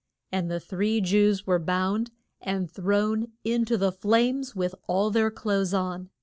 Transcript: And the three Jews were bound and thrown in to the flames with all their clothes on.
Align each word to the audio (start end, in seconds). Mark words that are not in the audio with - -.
And 0.31 0.49
the 0.49 0.59
three 0.59 0.99
Jews 0.99 1.45
were 1.45 1.59
bound 1.59 2.09
and 2.41 2.71
thrown 2.71 3.33
in 3.43 3.65
to 3.65 3.77
the 3.77 3.91
flames 3.91 4.55
with 4.55 4.73
all 4.87 5.11
their 5.11 5.29
clothes 5.29 5.75
on. 5.75 6.09